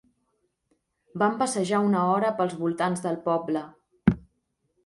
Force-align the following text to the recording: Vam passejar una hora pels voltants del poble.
Vam 1.23 1.37
passejar 1.43 1.83
una 1.89 2.01
hora 2.15 2.31
pels 2.39 2.57
voltants 2.65 3.07
del 3.07 3.23
poble. 3.29 3.63